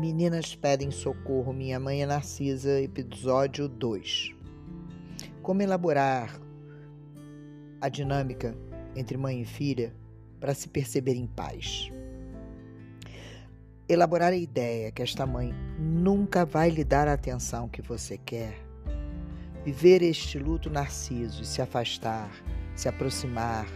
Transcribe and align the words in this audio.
Meninas 0.00 0.56
pedem 0.56 0.90
socorro, 0.90 1.52
minha 1.52 1.78
mãe 1.78 2.02
é 2.02 2.06
Narcisa, 2.06 2.80
episódio 2.80 3.68
2. 3.68 4.34
Como 5.42 5.60
elaborar 5.60 6.40
a 7.82 7.88
dinâmica 7.90 8.56
entre 8.96 9.18
mãe 9.18 9.42
e 9.42 9.44
filha 9.44 9.94
para 10.40 10.54
se 10.54 10.68
perceber 10.68 11.16
em 11.16 11.26
paz? 11.26 11.92
Elaborar 13.86 14.32
a 14.32 14.36
ideia 14.36 14.90
que 14.90 15.02
esta 15.02 15.26
mãe 15.26 15.52
nunca 15.78 16.46
vai 16.46 16.70
lhe 16.70 16.82
dar 16.82 17.06
a 17.06 17.12
atenção 17.12 17.68
que 17.68 17.82
você 17.82 18.16
quer. 18.16 18.58
Viver 19.66 20.00
este 20.00 20.38
luto 20.38 20.70
narciso 20.70 21.42
e 21.42 21.46
se 21.46 21.60
afastar, 21.60 22.30
se 22.74 22.88
aproximar, 22.88 23.66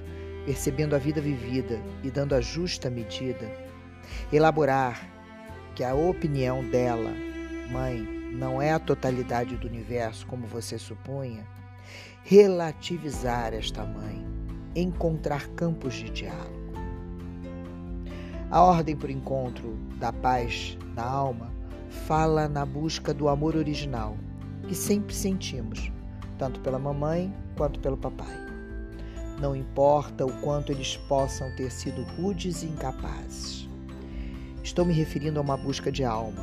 percebendo 0.47 0.97
a 0.97 0.99
vida 0.99 1.21
vivida 1.21 1.79
e 2.03 2.11
dando 2.11 2.35
a 2.35 2.41
justa 2.41 2.89
medida. 2.89 3.47
Elaborar 4.33 5.14
que 5.75 5.83
a 5.83 5.95
opinião 5.95 6.63
dela, 6.63 7.11
mãe, 7.71 8.01
não 8.33 8.63
é 8.63 8.73
a 8.73 8.79
totalidade 8.79 9.57
do 9.57 9.67
universo 9.67 10.27
como 10.27 10.47
você 10.47 10.79
supunha, 10.79 11.47
relativizar 12.23 13.53
esta 13.53 13.85
mãe, 13.85 14.25
encontrar 14.75 15.49
campos 15.49 15.95
de 15.95 16.11
diálogo. 16.11 16.65
A 18.51 18.63
ordem 18.63 18.97
por 18.97 19.11
encontro 19.11 19.77
da 19.99 20.13
paz 20.13 20.79
na 20.95 21.05
alma 21.05 21.53
fala 22.07 22.49
na 22.49 22.65
busca 22.65 23.13
do 23.13 23.29
amor 23.29 23.57
original 23.57 24.17
que 24.69 24.75
sempre 24.75 25.15
sentimos, 25.15 25.91
tanto 26.39 26.61
pela 26.61 26.79
mamãe 26.79 27.33
quanto 27.57 27.81
pelo 27.81 27.97
papai. 27.97 28.45
Não 29.41 29.57
importa 29.57 30.25
o 30.25 30.33
quanto 30.41 30.71
eles 30.71 30.97
possam 30.97 31.55
ter 31.57 31.71
sido 31.71 32.03
rudes 32.17 32.63
e 32.63 32.67
incapazes. 32.67 33.69
Estou 34.65 34.83
me 34.87 34.95
referindo 34.95 35.39
a 35.39 35.43
uma 35.43 35.59
busca 35.59 35.93
de 35.93 36.05
alma, 36.05 36.43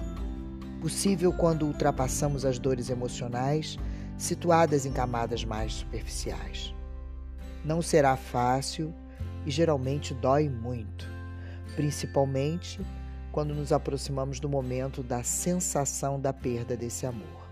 possível 0.79 1.33
quando 1.33 1.65
ultrapassamos 1.65 2.45
as 2.45 2.59
dores 2.59 2.91
emocionais 2.91 3.79
situadas 4.15 4.85
em 4.85 4.91
camadas 4.91 5.43
mais 5.43 5.73
superficiais. 5.73 6.71
Não 7.65 7.81
será 7.81 8.15
fácil 8.15 8.93
e 9.43 9.49
geralmente 9.49 10.13
dói 10.13 10.47
muito, 10.47 11.11
principalmente 11.75 12.79
quando 13.31 13.55
nos 13.55 13.71
aproximamos 13.71 14.39
do 14.39 14.47
momento 14.47 15.01
da 15.01 15.23
sensação 15.23 16.19
da 16.21 16.31
perda 16.31 16.77
desse 16.77 17.07
amor. 17.07 17.49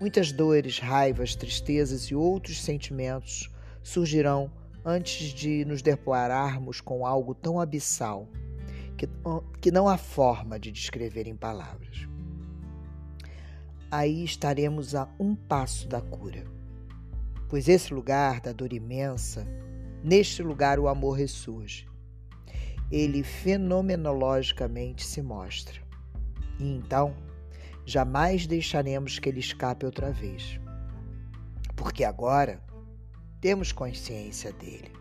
Muitas 0.00 0.32
dores, 0.32 0.80
raivas, 0.80 1.36
tristezas 1.36 2.02
e 2.06 2.16
outros 2.16 2.60
sentimentos 2.60 3.48
surgirão 3.80 4.50
antes 4.84 5.28
de 5.28 5.64
nos 5.64 5.82
depararmos 5.82 6.80
com 6.80 7.06
algo 7.06 7.32
tão 7.32 7.60
abissal 7.60 8.28
que, 9.00 9.08
que 9.62 9.70
não 9.70 9.88
há 9.88 9.96
forma 9.96 10.60
de 10.60 10.70
descrever 10.70 11.26
em 11.26 11.34
palavras. 11.34 12.06
Aí 13.90 14.22
estaremos 14.22 14.94
a 14.94 15.08
um 15.18 15.34
passo 15.34 15.88
da 15.88 16.02
cura, 16.02 16.44
pois 17.48 17.66
esse 17.66 17.94
lugar 17.94 18.42
da 18.42 18.52
dor 18.52 18.74
imensa, 18.74 19.46
neste 20.04 20.42
lugar 20.42 20.78
o 20.78 20.86
amor 20.86 21.12
ressurge. 21.12 21.88
Ele 22.92 23.22
fenomenologicamente 23.22 25.06
se 25.06 25.22
mostra. 25.22 25.80
E 26.58 26.70
então, 26.70 27.16
jamais 27.86 28.46
deixaremos 28.46 29.18
que 29.18 29.30
ele 29.30 29.40
escape 29.40 29.86
outra 29.86 30.12
vez. 30.12 30.60
Porque 31.74 32.04
agora 32.04 32.62
temos 33.40 33.72
consciência 33.72 34.52
dele. 34.52 34.92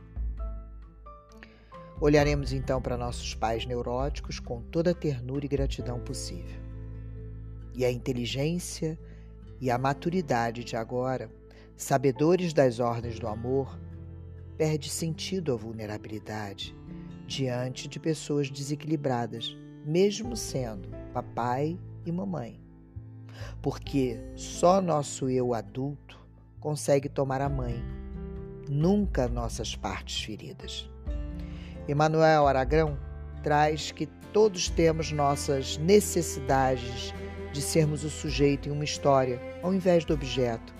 Olharemos 2.02 2.53
então 2.53 2.81
para 2.81 2.95
nossos 2.95 3.36
pais 3.36 3.66
neuróticos 3.66 4.39
com 4.39 4.61
toda 4.61 4.92
a 4.92 4.95
ternura 4.95 5.45
e 5.45 5.50
gratidão 5.50 6.00
possível. 6.00 6.58
E 7.76 7.83
a 7.83 7.92
inteligência 7.92 8.98
e 9.60 9.70
a 9.70 9.77
maturidade 9.77 10.64
de 10.64 10.77
agora, 10.77 11.30
sabedores 11.76 12.54
das 12.54 12.80
ordens 12.80 13.20
do 13.20 13.27
amor, 13.27 13.77
perde 14.58 14.89
sentido 14.89 15.52
a 15.52 15.58
vulnerabilidade 15.58 16.73
diante 17.27 17.87
de 17.87 17.99
pessoas 17.99 18.49
desequilibradas, 18.49 19.58
mesmo 19.86 20.37
sendo 20.37 20.89
papai 21.14 21.77
e 22.05 22.11
mamãe. 22.14 22.61
Porque 23.61 24.17
só 24.36 24.81
nosso 24.81 25.30
eu 25.30 25.54
adulto 25.54 26.17
consegue 26.61 27.10
tomar 27.10 27.42
a 27.42 27.49
mãe, 27.49 27.83
nunca 28.70 29.27
nossas 29.27 29.76
partes 29.76 30.23
feridas. 30.23 30.89
Emanuel 31.89 32.45
Aragão 32.45 33.00
traz 33.42 33.92
que 33.92 34.05
todos 34.32 34.70
temos 34.70 35.11
nossas 35.11 35.76
necessidades 35.80 37.11
de 37.52 37.64
sermos 37.64 38.04
o 38.04 38.11
sujeito 38.11 38.70
em 38.70 38.72
uma 38.72 38.83
história, 38.83 39.42
ao 39.64 39.73
invés 39.73 40.05
do 40.05 40.14
objeto. 40.14 40.72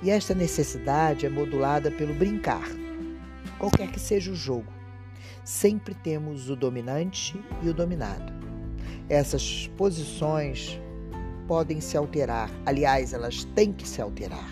E 0.00 0.08
esta 0.08 0.32
necessidade 0.32 1.26
é 1.26 1.28
modulada 1.28 1.90
pelo 1.90 2.14
brincar, 2.14 2.62
qualquer 3.58 3.90
que 3.90 3.98
seja 3.98 4.30
o 4.30 4.36
jogo. 4.36 4.72
Sempre 5.42 5.94
temos 5.94 6.48
o 6.48 6.54
dominante 6.54 7.34
e 7.60 7.68
o 7.68 7.74
dominado. 7.74 8.32
Essas 9.08 9.68
posições 9.76 10.80
podem 11.48 11.80
se 11.80 11.96
alterar, 11.96 12.48
aliás, 12.64 13.12
elas 13.12 13.42
têm 13.56 13.72
que 13.72 13.86
se 13.86 14.00
alterar. 14.00 14.48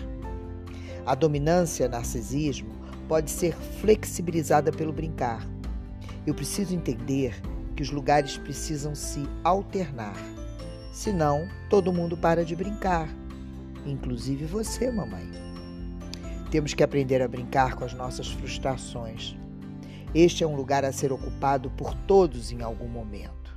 A 1.05 1.15
dominância, 1.15 1.87
narcisismo, 1.87 2.75
pode 3.07 3.31
ser 3.31 3.55
flexibilizada 3.79 4.73
pelo 4.73 4.91
brincar 4.91 5.41
eu 6.25 6.33
preciso 6.33 6.75
entender 6.75 7.39
que 7.75 7.83
os 7.83 7.91
lugares 7.91 8.37
precisam 8.37 8.93
se 8.93 9.23
alternar. 9.43 10.15
Senão, 10.91 11.47
todo 11.69 11.93
mundo 11.93 12.17
para 12.17 12.43
de 12.43 12.55
brincar, 12.55 13.07
inclusive 13.85 14.45
você, 14.45 14.91
mamãe. 14.91 15.29
Temos 16.51 16.73
que 16.73 16.83
aprender 16.83 17.21
a 17.21 17.27
brincar 17.27 17.75
com 17.75 17.85
as 17.85 17.93
nossas 17.93 18.27
frustrações. 18.27 19.35
Este 20.13 20.43
é 20.43 20.47
um 20.47 20.55
lugar 20.55 20.83
a 20.83 20.91
ser 20.91 21.13
ocupado 21.13 21.69
por 21.71 21.93
todos 21.93 22.51
em 22.51 22.61
algum 22.61 22.87
momento. 22.87 23.55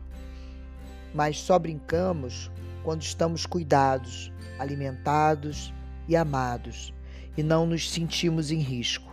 Mas 1.15 1.39
só 1.39 1.59
brincamos 1.59 2.51
quando 2.85 3.03
estamos 3.03 3.47
cuidados, 3.47 4.31
alimentados 4.59 5.73
e 6.07 6.17
amados 6.17 6.93
e 7.37 7.43
não 7.43 7.67
nos 7.67 7.91
sentimos 7.91 8.51
em 8.51 8.59
risco. 8.59 9.11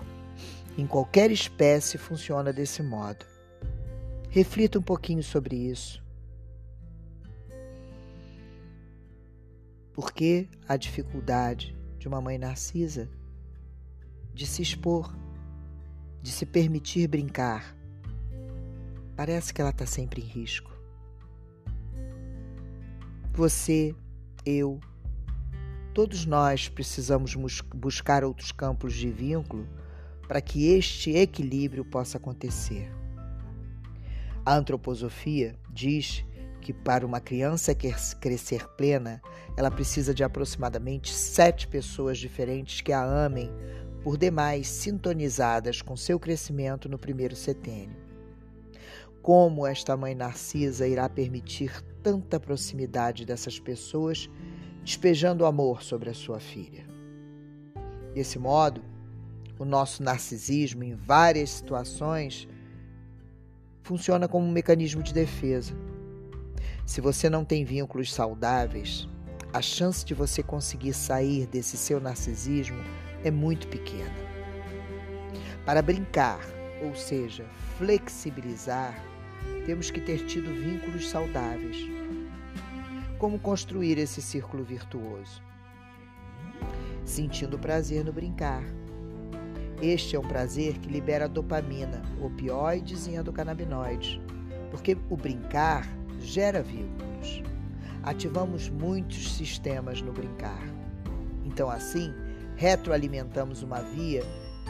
Em 0.78 0.86
qualquer 0.86 1.32
espécie 1.32 1.98
funciona 1.98 2.54
desse 2.54 2.84
modo. 2.84 3.29
Reflita 4.32 4.78
um 4.78 4.82
pouquinho 4.84 5.24
sobre 5.24 5.56
isso. 5.56 6.04
Por 9.92 10.14
que 10.14 10.48
a 10.68 10.78
dificuldade 10.78 11.76
de 11.98 12.08
uma 12.08 12.22
mãe 12.22 12.38
narcisa 12.38 13.10
de 14.32 14.46
se 14.46 14.62
expor, 14.62 15.12
de 16.22 16.32
se 16.32 16.46
permitir 16.46 17.08
brincar? 17.08 17.76
Parece 19.16 19.52
que 19.52 19.62
ela 19.62 19.72
está 19.72 19.88
sempre 19.88 20.22
em 20.22 20.26
risco. 20.26 20.72
Você, 23.34 23.96
eu, 24.46 24.80
todos 25.92 26.28
nós 26.28 26.70
precisamos 26.70 27.36
buscar 27.74 28.24
outros 28.24 28.52
campos 28.52 28.94
de 28.94 29.10
vínculo 29.10 29.68
para 30.28 30.40
que 30.40 30.68
este 30.68 31.16
equilíbrio 31.16 31.84
possa 31.84 32.20
acontecer. 32.20 32.92
A 34.46 34.56
antroposofia 34.56 35.56
diz 35.72 36.26
que 36.62 36.74
para 36.74 37.06
uma 37.06 37.20
criança 37.20 37.74
crescer 37.74 38.68
plena, 38.76 39.22
ela 39.56 39.72
precisa 39.72 40.14
de 40.14 40.24
aproximadamente 40.24 41.14
sete 41.14 41.68
pessoas 41.68 42.18
diferentes 42.18 42.82
que 42.82 42.92
a 42.92 43.04
amem 43.04 43.52
por 44.04 44.18
demais 44.18 44.68
sintonizadas 44.68 45.82
com 45.82 45.96
seu 45.96 46.20
crescimento 46.20 46.88
no 46.88 46.98
primeiro 46.98 47.36
setênio. 47.36 47.98
Como 49.22 49.68
esta 49.68 49.98
mãe 49.98 50.16
narcisa 50.16 50.88
irá 50.88 51.10
permitir 51.10 51.84
tanta 52.02 52.40
proximidade 52.40 53.26
dessas 53.26 53.60
pessoas, 53.60 54.30
despejando 54.84 55.46
amor 55.46 55.84
sobre 55.84 56.10
a 56.10 56.14
sua 56.14 56.40
filha? 56.40 56.88
Desse 58.14 58.40
modo, 58.40 58.82
o 59.60 59.66
nosso 59.66 60.02
narcisismo, 60.02 60.84
em 60.84 60.96
várias 60.96 61.50
situações, 61.50 62.48
funciona 63.90 64.28
como 64.28 64.46
um 64.46 64.52
mecanismo 64.52 65.02
de 65.02 65.12
defesa. 65.12 65.74
Se 66.86 67.02
você 67.02 67.28
não 67.28 67.44
tem 67.44 67.66
vínculos 67.66 68.14
saudáveis, 68.14 69.10
a 69.52 69.64
chance 69.64 70.06
de 70.06 70.14
você 70.14 70.44
conseguir 70.44 70.94
sair 70.94 71.48
desse 71.48 71.76
seu 71.76 72.00
narcisismo 72.00 72.78
é 73.24 73.32
muito 73.32 73.68
pequena. 73.68 74.14
Para 75.66 75.82
brincar, 75.82 76.40
ou 76.84 76.96
seja, 76.96 77.48
flexibilizar, 77.80 78.94
temos 79.66 79.90
que 79.90 80.00
ter 80.00 80.24
tido 80.28 80.54
vínculos 80.54 81.10
saudáveis. 81.10 81.78
Como 83.18 83.40
construir 83.40 83.98
esse 83.98 84.22
círculo 84.22 84.64
virtuoso? 84.64 85.42
Sentindo 87.04 87.58
prazer 87.58 88.06
no 88.06 88.14
brincar 88.14 88.64
este 89.82 90.18
é 90.18 90.20
um 90.20 90.28
prazer 90.28 90.78
que 90.80 90.90
libera 90.90 91.28
dopamina, 91.28 92.02
opioides 92.22 93.08
e 93.08 93.16
endocannabinoides, 93.16 94.20
porque 94.70 94.98
o 95.10 95.16
brincar 95.16 95.88
gera 96.20 96.62
vínculos. 96.62 97.42
Ativamos 98.04 98.70
muitos 98.70 99.36
sistemas 99.36 100.02
no 100.02 100.12
brincar. 100.12 100.64
Então, 101.46 101.70
assim, 101.70 102.14
retroalimentamos 102.58 103.64
uma 103.64 103.80
via 103.82 104.22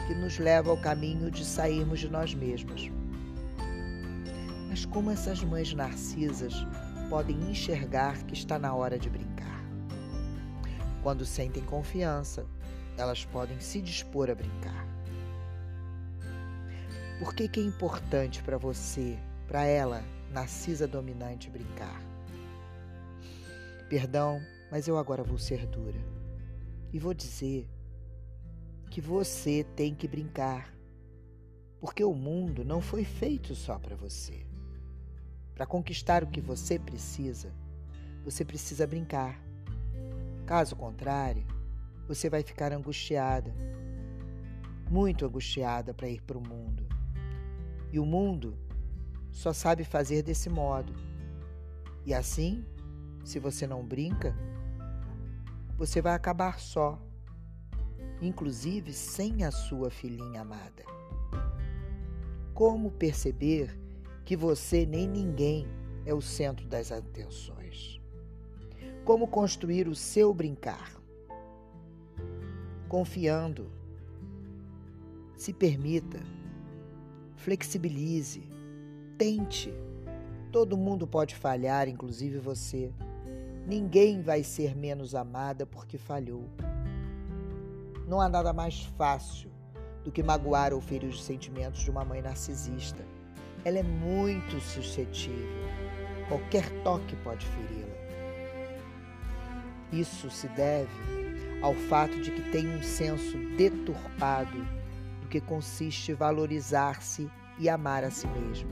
que 0.06 0.14
nos 0.14 0.38
leva 0.38 0.70
ao 0.70 0.76
caminho 0.76 1.28
de 1.28 1.44
sairmos 1.44 1.98
de 1.98 2.08
nós 2.08 2.32
mesmos. 2.32 2.90
Mas 4.68 4.84
como 4.84 5.10
essas 5.10 5.42
mães 5.42 5.74
narcisas 5.74 6.54
podem 7.08 7.36
enxergar 7.50 8.16
que 8.24 8.34
está 8.34 8.60
na 8.60 8.72
hora 8.72 8.96
de 8.96 9.10
brincar? 9.10 9.64
Quando 11.02 11.24
sentem 11.24 11.64
confiança, 11.64 12.46
elas 12.96 13.24
podem 13.24 13.58
se 13.58 13.80
dispor 13.80 14.30
a 14.30 14.34
brincar. 14.34 14.89
Por 17.20 17.34
que, 17.34 17.46
que 17.46 17.60
é 17.60 17.62
importante 17.62 18.42
para 18.42 18.56
você, 18.56 19.18
para 19.46 19.62
ela, 19.62 20.02
narcisa 20.32 20.88
dominante, 20.88 21.50
brincar? 21.50 22.02
Perdão, 23.90 24.40
mas 24.70 24.88
eu 24.88 24.96
agora 24.96 25.22
vou 25.22 25.36
ser 25.36 25.66
dura. 25.66 26.00
E 26.90 26.98
vou 26.98 27.12
dizer 27.12 27.68
que 28.90 29.02
você 29.02 29.66
tem 29.76 29.94
que 29.94 30.08
brincar. 30.08 30.74
Porque 31.78 32.02
o 32.02 32.14
mundo 32.14 32.64
não 32.64 32.80
foi 32.80 33.04
feito 33.04 33.54
só 33.54 33.78
para 33.78 33.94
você. 33.94 34.46
Para 35.54 35.66
conquistar 35.66 36.24
o 36.24 36.26
que 36.26 36.40
você 36.40 36.78
precisa, 36.78 37.52
você 38.24 38.46
precisa 38.46 38.86
brincar. 38.86 39.38
Caso 40.46 40.74
contrário, 40.74 41.46
você 42.08 42.30
vai 42.30 42.42
ficar 42.42 42.72
angustiada, 42.72 43.54
muito 44.90 45.26
angustiada 45.26 45.92
para 45.92 46.08
ir 46.08 46.22
para 46.22 46.38
o 46.38 46.40
mundo. 46.40 46.99
E 47.92 47.98
o 47.98 48.06
mundo 48.06 48.56
só 49.30 49.52
sabe 49.52 49.84
fazer 49.84 50.22
desse 50.22 50.48
modo. 50.48 50.94
E 52.04 52.14
assim, 52.14 52.64
se 53.24 53.38
você 53.38 53.66
não 53.66 53.84
brinca, 53.84 54.34
você 55.76 56.00
vai 56.00 56.14
acabar 56.14 56.60
só, 56.60 57.00
inclusive 58.20 58.92
sem 58.92 59.44
a 59.44 59.50
sua 59.50 59.90
filhinha 59.90 60.42
amada. 60.42 60.84
Como 62.54 62.90
perceber 62.90 63.78
que 64.24 64.36
você 64.36 64.84
nem 64.84 65.08
ninguém 65.08 65.66
é 66.04 66.12
o 66.12 66.20
centro 66.20 66.66
das 66.68 66.92
atenções? 66.92 68.00
Como 69.04 69.26
construir 69.26 69.88
o 69.88 69.94
seu 69.94 70.34
brincar? 70.34 71.00
Confiando. 72.88 73.70
Se 75.34 75.52
permita 75.54 76.20
Flexibilize. 77.40 78.42
Tente. 79.16 79.72
Todo 80.52 80.76
mundo 80.76 81.06
pode 81.06 81.34
falhar, 81.34 81.88
inclusive 81.88 82.38
você. 82.38 82.92
Ninguém 83.66 84.20
vai 84.20 84.42
ser 84.42 84.76
menos 84.76 85.14
amada 85.14 85.64
porque 85.64 85.96
falhou. 85.96 86.44
Não 88.06 88.20
há 88.20 88.28
nada 88.28 88.52
mais 88.52 88.82
fácil 88.98 89.50
do 90.04 90.12
que 90.12 90.22
magoar 90.22 90.74
ou 90.74 90.82
ferir 90.82 91.08
os 91.08 91.24
sentimentos 91.24 91.80
de 91.80 91.90
uma 91.90 92.04
mãe 92.04 92.20
narcisista. 92.20 93.02
Ela 93.64 93.78
é 93.78 93.82
muito 93.82 94.60
suscetível. 94.60 95.48
Qualquer 96.28 96.68
toque 96.82 97.16
pode 97.24 97.46
feri-la. 97.46 97.88
Isso 99.90 100.30
se 100.30 100.46
deve 100.48 100.90
ao 101.62 101.74
fato 101.74 102.20
de 102.20 102.32
que 102.32 102.50
tem 102.50 102.68
um 102.68 102.82
senso 102.82 103.38
deturpado 103.56 104.79
que 105.30 105.40
consiste 105.40 106.12
valorizar-se 106.12 107.30
e 107.58 107.68
amar 107.68 108.04
a 108.04 108.10
si 108.10 108.26
mesmo. 108.26 108.68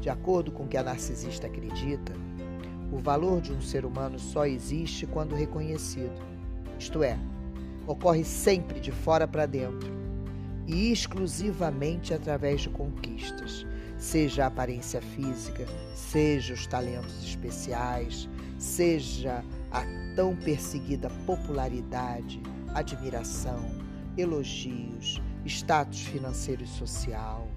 De 0.00 0.10
acordo 0.10 0.50
com 0.50 0.64
o 0.64 0.68
que 0.68 0.76
a 0.76 0.82
narcisista 0.82 1.46
acredita, 1.46 2.12
o 2.92 2.98
valor 2.98 3.40
de 3.40 3.52
um 3.52 3.62
ser 3.62 3.86
humano 3.86 4.18
só 4.18 4.44
existe 4.44 5.06
quando 5.06 5.34
reconhecido, 5.34 6.20
isto 6.78 7.02
é, 7.02 7.18
ocorre 7.86 8.24
sempre 8.24 8.80
de 8.80 8.92
fora 8.92 9.26
para 9.26 9.46
dentro 9.46 9.90
e 10.66 10.90
exclusivamente 10.90 12.12
através 12.12 12.62
de 12.62 12.70
conquistas, 12.70 13.66
seja 13.96 14.44
a 14.44 14.48
aparência 14.48 15.00
física, 15.00 15.66
seja 15.94 16.54
os 16.54 16.66
talentos 16.66 17.22
especiais, 17.22 18.28
seja 18.58 19.44
a 19.70 19.82
tão 20.14 20.34
perseguida 20.36 21.10
popularidade, 21.26 22.42
admiração, 22.74 23.60
elogios, 24.16 25.20
status 25.44 26.02
financeiro 26.02 26.62
e 26.62 26.66
social. 26.66 27.48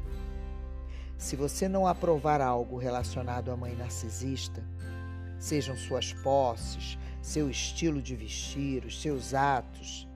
Se 1.18 1.36
você 1.36 1.68
não 1.68 1.88
aprovar 1.88 2.42
algo 2.42 2.77
relacionado 2.77 3.51
à 3.51 3.57
mãe 3.57 3.75
narcisista, 3.75 4.63
sejam 5.39 5.75
suas 5.75 6.13
posses, 6.13 6.98
seu 7.21 7.50
estilo 7.50 8.01
de 8.01 8.15
vestir, 8.15 8.86
os 8.86 9.01
seus 9.01 9.33
atos, 9.33 10.07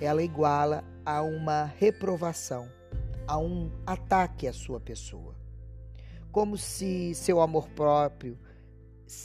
ela 0.00 0.22
iguala 0.22 0.84
a 1.04 1.22
uma 1.22 1.64
reprovação, 1.78 2.68
a 3.26 3.38
um 3.38 3.70
ataque 3.86 4.46
à 4.46 4.52
sua 4.52 4.80
pessoa. 4.80 5.34
Como 6.30 6.58
se 6.58 7.14
seu 7.14 7.40
amor 7.40 7.68
próprio 7.70 8.38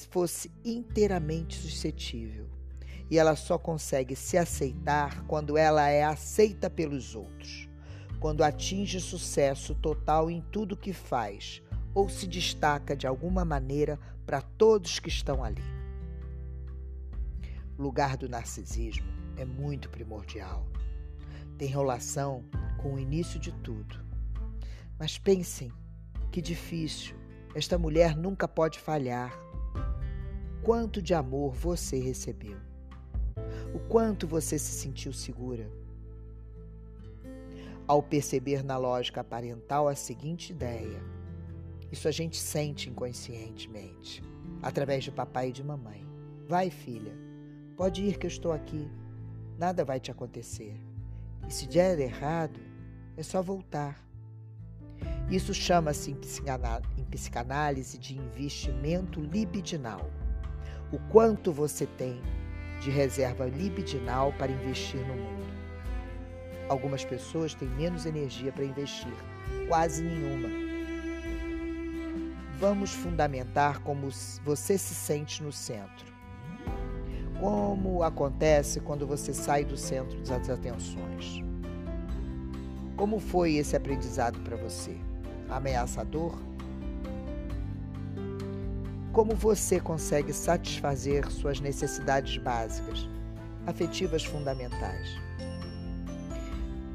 fosse 0.10 0.52
inteiramente 0.64 1.58
suscetível 1.58 2.61
e 3.12 3.20
ela 3.20 3.36
só 3.36 3.58
consegue 3.58 4.16
se 4.16 4.38
aceitar 4.38 5.26
quando 5.26 5.58
ela 5.58 5.90
é 5.90 6.02
aceita 6.02 6.70
pelos 6.70 7.14
outros, 7.14 7.68
quando 8.22 8.42
atinge 8.42 9.02
sucesso 9.02 9.76
total 9.76 10.32
em 10.32 10.40
tudo 10.40 10.78
que 10.78 10.94
faz 10.94 11.62
ou 11.94 12.08
se 12.08 12.26
destaca 12.26 12.96
de 12.96 13.06
alguma 13.06 13.44
maneira 13.44 14.00
para 14.26 14.42
todos 14.42 14.98
que 14.98 15.10
estão 15.10 15.44
ali. 15.44 15.62
O 17.78 17.84
lugar 17.84 18.16
do 18.16 18.30
narcisismo 18.30 19.12
é 19.36 19.44
muito 19.44 19.90
primordial. 19.90 20.66
Tem 21.58 21.68
relação 21.68 22.46
com 22.82 22.94
o 22.94 23.00
início 23.00 23.38
de 23.38 23.52
tudo. 23.56 24.00
Mas 24.98 25.18
pensem 25.18 25.70
que 26.32 26.42
difícil. 26.42 27.18
Esta 27.54 27.78
mulher 27.78 28.16
nunca 28.16 28.48
pode 28.48 28.80
falhar. 28.80 29.38
Quanto 30.64 31.02
de 31.02 31.14
amor 31.14 31.54
você 31.54 32.00
recebeu? 32.00 32.71
O 33.74 33.80
quanto 33.80 34.28
você 34.28 34.60
se 34.60 34.72
sentiu 34.72 35.14
segura. 35.14 35.70
Ao 37.88 38.02
perceber 38.02 38.64
na 38.64 38.78
lógica 38.78 39.24
parental 39.24 39.88
a 39.88 39.96
seguinte 39.96 40.52
ideia, 40.52 41.02
isso 41.92 42.08
a 42.08 42.12
gente 42.12 42.38
sente 42.38 42.90
inconscientemente, 42.90 44.24
através 44.62 45.04
de 45.04 45.12
papai 45.12 45.50
e 45.50 45.54
de 45.54 45.64
mamãe. 45.64 46.06
Vai, 46.48 46.70
filha, 46.70 47.14
pode 47.76 48.04
ir 48.04 48.18
que 48.18 48.26
eu 48.26 48.30
estou 48.30 48.52
aqui, 48.52 48.90
nada 49.58 49.84
vai 49.84 50.00
te 50.00 50.12
acontecer. 50.12 50.80
E 51.48 51.54
se 51.54 51.68
der 51.68 52.00
errado, 52.00 52.60
é 53.18 53.24
só 53.24 53.42
voltar. 53.42 54.06
Isso 55.30 55.54
chama-se 55.54 56.12
em 56.12 57.06
psicanálise 57.06 57.98
de 57.98 58.18
investimento 58.18 59.20
libidinal. 59.20 60.10
O 60.92 61.00
quanto 61.10 61.52
você 61.52 61.86
tem 61.86 62.22
de 62.82 62.90
reserva 62.90 63.46
libidinal 63.46 64.34
para 64.34 64.52
investir 64.52 65.00
no 65.02 65.14
mundo. 65.14 65.54
Algumas 66.68 67.06
pessoas 67.06 67.54
têm 67.54 67.70
menos 67.70 68.06
energia 68.06 68.52
para 68.52 68.66
investir, 68.66 69.14
quase 69.68 70.04
nenhuma. 70.04 70.50
Vamos 72.60 72.92
fundamentar 72.92 73.80
como 73.82 74.10
você 74.44 74.78
se 74.78 74.96
sente 74.96 75.44
no 75.44 75.52
centro. 75.52 76.12
Como 77.40 78.04
acontece 78.04 78.80
quando 78.80 79.06
você 79.06 79.34
sai 79.34 79.64
do 79.64 79.78
centro 79.78 80.20
das 80.22 80.50
atenções? 80.50 81.44
Como 82.96 83.20
foi 83.20 83.56
esse 83.56 83.76
aprendizado 83.76 84.40
para 84.42 84.58
você? 84.58 84.96
Ameaçador? 85.50 86.38
Como 89.14 89.36
você 89.36 89.78
consegue 89.78 90.32
satisfazer 90.32 91.30
suas 91.30 91.60
necessidades 91.60 92.38
básicas, 92.38 93.10
afetivas 93.68 94.24
fundamentais? 94.24 95.20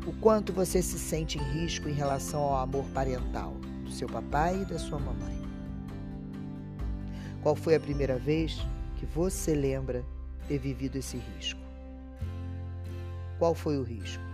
O 0.07 0.15
quanto 0.15 0.51
você 0.51 0.81
se 0.81 0.99
sente 0.99 1.37
em 1.37 1.43
risco 1.43 1.91
em 1.91 1.93
relação 1.93 2.41
ao 2.41 2.57
amor 2.57 2.87
parental 2.95 3.53
do 3.85 3.91
seu 3.91 4.09
papai 4.09 4.63
e 4.63 4.65
da 4.65 4.79
sua 4.79 4.99
mamãe? 4.99 5.43
Qual 7.43 7.55
foi 7.55 7.75
a 7.75 7.81
primeira 7.81 8.19
vez 8.19 8.67
que 8.97 9.05
você 9.05 9.55
lembra 9.55 10.03
ter 10.49 10.59
vivido 10.59 10.97
esse 10.97 11.19
risco? 11.19 11.61
Qual 13.39 13.55
foi 13.55 13.77
o 13.77 13.83
risco? 13.83 14.25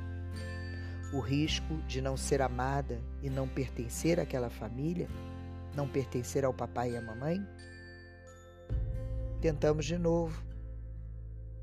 O 1.13 1.19
risco 1.19 1.75
de 1.89 2.01
não 2.01 2.17
ser 2.17 2.43
amada 2.43 3.03
e 3.21 3.29
não 3.29 3.49
pertencer 3.49 4.21
àquela 4.21 4.49
família? 4.49 5.09
Não 5.75 5.89
pertencer 5.89 6.45
ao 6.45 6.55
papai 6.55 6.93
e 6.93 6.97
à 6.97 7.03
mamãe? 7.03 7.45
Tentamos 9.43 9.87
de 9.87 9.99
novo. 9.99 10.41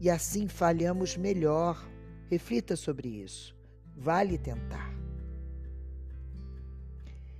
E 0.01 0.09
assim 0.09 0.49
falhamos 0.49 1.15
melhor. 1.15 1.81
Reflita 2.29 2.75
sobre 2.75 3.07
isso. 3.07 3.55
Vale 3.95 4.37
tentar. 4.37 4.93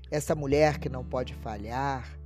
Essa 0.09 0.33
mulher 0.33 0.79
que 0.79 0.87
não 0.87 1.03
pode 1.03 1.33
falhar, 1.33 2.17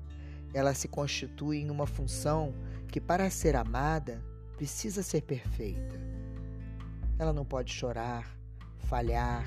ela 0.53 0.75
se 0.75 0.87
constitui 0.87 1.57
em 1.57 1.71
uma 1.71 1.87
função 1.87 2.53
que, 2.87 3.01
para 3.01 3.31
ser 3.31 3.55
amada, 3.55 4.23
precisa 4.57 5.01
ser 5.01 5.23
perfeita. 5.23 5.99
Ela 7.17 7.33
não 7.33 7.43
pode 7.43 7.73
chorar, 7.73 8.37
falhar, 8.77 9.43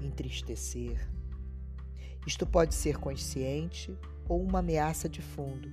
entristecer. 0.00 1.10
Isto 2.24 2.46
pode 2.46 2.76
ser 2.76 2.96
consciente 2.96 3.98
ou 4.28 4.40
uma 4.40 4.60
ameaça 4.60 5.08
de 5.08 5.20
fundo. 5.20 5.68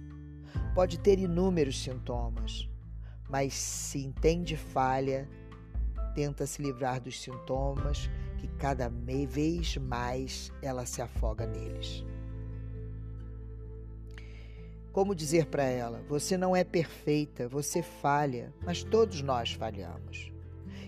Pode 0.73 0.99
ter 0.99 1.19
inúmeros 1.19 1.81
sintomas, 1.81 2.69
mas 3.29 3.53
se 3.53 3.99
entende 3.99 4.55
falha, 4.55 5.29
tenta 6.13 6.45
se 6.45 6.61
livrar 6.61 6.99
dos 7.01 7.21
sintomas 7.21 8.09
que 8.37 8.47
cada 8.47 8.89
vez 8.89 9.77
mais 9.77 10.51
ela 10.61 10.85
se 10.85 11.01
afoga 11.01 11.45
neles. 11.45 12.03
Como 14.91 15.15
dizer 15.15 15.45
para 15.45 15.63
ela: 15.63 16.03
você 16.07 16.37
não 16.37 16.55
é 16.55 16.63
perfeita, 16.63 17.47
você 17.47 17.81
falha, 17.81 18.53
mas 18.63 18.83
todos 18.83 19.21
nós 19.21 19.53
falhamos. 19.53 20.31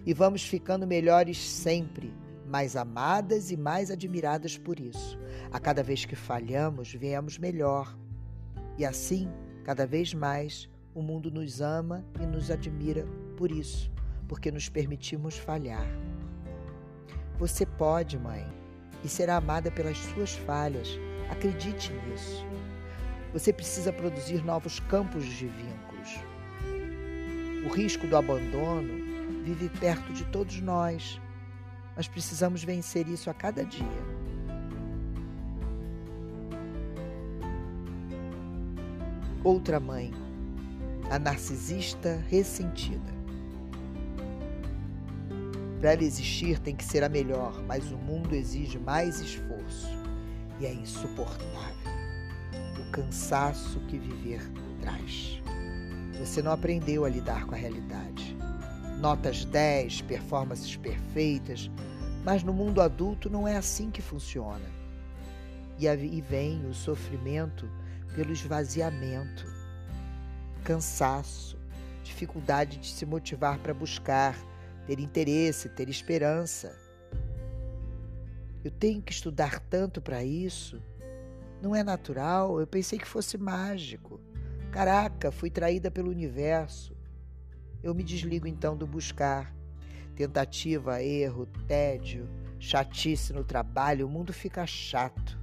E 0.05 0.13
vamos 0.13 0.43
ficando 0.43 0.85
melhores 0.85 1.37
sempre, 1.37 2.13
mais 2.45 2.75
amadas 2.75 3.51
e 3.51 3.55
mais 3.55 3.89
admiradas 3.89 4.57
por 4.57 4.79
isso. 4.79 5.17
A 5.51 5.59
cada 5.59 5.81
vez 5.81 6.03
que 6.03 6.15
falhamos, 6.15 6.93
viemos 6.93 7.37
melhor. 7.37 7.97
E 8.77 8.83
assim, 8.83 9.31
cada 9.63 9.87
vez 9.87 10.13
mais, 10.13 10.69
o 10.93 11.01
mundo 11.01 11.31
nos 11.31 11.61
ama 11.61 12.03
e 12.21 12.25
nos 12.25 12.51
admira 12.51 13.05
por 13.37 13.51
isso, 13.51 13.91
porque 14.27 14.51
nos 14.51 14.69
permitimos 14.69 15.37
falhar. 15.37 15.87
Você 17.39 17.65
pode, 17.65 18.19
mãe, 18.19 18.45
e 19.03 19.07
será 19.07 19.37
amada 19.37 19.71
pelas 19.71 19.97
suas 19.97 20.35
falhas. 20.35 20.99
Acredite 21.29 21.91
nisso. 21.91 22.45
Você 23.33 23.51
precisa 23.51 23.91
produzir 23.91 24.43
novos 24.43 24.79
campos 24.81 25.25
de 25.25 25.47
vínculos. 25.47 26.19
O 27.65 27.69
risco 27.69 28.05
do 28.05 28.15
abandono 28.15 29.43
vive 29.43 29.69
perto 29.79 30.13
de 30.13 30.25
todos 30.25 30.59
nós, 30.61 31.19
mas 31.95 32.07
precisamos 32.07 32.63
vencer 32.63 33.07
isso 33.07 33.29
a 33.29 33.33
cada 33.33 33.65
dia. 33.65 34.22
Outra 39.43 39.79
mãe, 39.79 40.11
a 41.09 41.19
narcisista 41.19 42.23
ressentida. 42.29 43.13
Para 45.79 45.93
ela 45.93 46.03
existir 46.03 46.59
tem 46.59 46.75
que 46.75 46.85
ser 46.85 47.03
a 47.03 47.09
melhor, 47.09 47.61
mas 47.67 47.91
o 47.91 47.97
mundo 47.97 48.33
exige 48.33 48.79
mais 48.79 49.19
esforço 49.19 49.89
e 50.59 50.65
é 50.65 50.73
insuportável 50.73 51.83
cansaço 52.93 53.79
que 53.87 53.97
viver 53.97 54.39
traz. 54.79 55.41
Você 56.19 56.43
não 56.43 56.51
aprendeu 56.51 57.03
a 57.03 57.09
lidar 57.09 57.45
com 57.45 57.55
a 57.55 57.57
realidade. 57.57 58.37
Notas 58.99 59.43
10, 59.45 60.03
performances 60.03 60.75
perfeitas, 60.75 61.71
mas 62.23 62.43
no 62.43 62.53
mundo 62.53 62.81
adulto 62.81 63.31
não 63.31 63.47
é 63.47 63.57
assim 63.57 63.89
que 63.89 64.01
funciona. 64.01 64.71
E 65.79 66.21
vem 66.21 66.63
o 66.67 66.73
sofrimento 66.73 67.67
pelo 68.15 68.31
esvaziamento, 68.31 69.45
cansaço, 70.63 71.57
dificuldade 72.03 72.77
de 72.77 72.87
se 72.87 73.05
motivar 73.05 73.59
para 73.59 73.73
buscar, 73.73 74.37
ter 74.85 74.99
interesse, 74.99 75.69
ter 75.69 75.89
esperança. 75.89 76.75
Eu 78.63 78.71
tenho 78.71 79.01
que 79.01 79.11
estudar 79.11 79.59
tanto 79.59 80.01
para 80.01 80.23
isso 80.23 80.81
não 81.63 81.73
é 81.73 81.81
natural, 81.81 82.59
eu 82.59 82.67
pensei 82.67 82.99
que 82.99 83.07
fosse 83.07 83.37
mágico. 83.37 84.19
Caraca, 84.69 85.31
fui 85.31 85.49
traída 85.49 85.89
pelo 85.89 86.11
universo. 86.11 86.93
Eu 87.81 87.95
me 87.95 88.03
desligo 88.03 88.45
então 88.45 88.75
do 88.75 88.85
buscar. 88.85 89.55
Tentativa, 90.13 91.01
erro, 91.01 91.45
tédio, 91.65 92.29
chatice 92.59 93.31
no 93.31 93.45
trabalho, 93.45 94.05
o 94.05 94.09
mundo 94.09 94.33
fica 94.33 94.67
chato. 94.67 95.39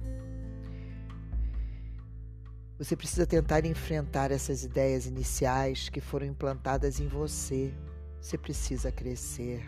Você 2.81 2.95
precisa 2.95 3.27
tentar 3.27 3.63
enfrentar 3.63 4.31
essas 4.31 4.63
ideias 4.63 5.05
iniciais 5.05 5.87
que 5.87 6.01
foram 6.01 6.25
implantadas 6.25 6.99
em 6.99 7.07
você. 7.07 7.71
Você 8.19 8.39
precisa 8.39 8.91
crescer. 8.91 9.63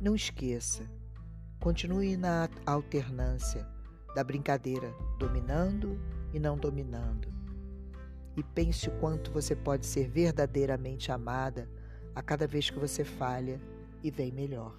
Não 0.00 0.14
esqueça, 0.14 0.88
Continue 1.60 2.16
na 2.16 2.48
alternância 2.64 3.66
da 4.14 4.24
brincadeira, 4.24 4.94
dominando 5.18 6.00
e 6.32 6.38
não 6.38 6.56
dominando. 6.56 7.28
E 8.34 8.42
pense 8.42 8.88
o 8.88 8.92
quanto 8.98 9.30
você 9.30 9.54
pode 9.54 9.84
ser 9.84 10.08
verdadeiramente 10.08 11.12
amada 11.12 11.68
a 12.14 12.22
cada 12.22 12.46
vez 12.46 12.70
que 12.70 12.78
você 12.78 13.04
falha 13.04 13.60
e 14.02 14.10
vem 14.10 14.32
melhor. 14.32 14.74